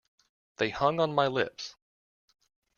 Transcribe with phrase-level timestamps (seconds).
[0.57, 1.75] They hung on my lips.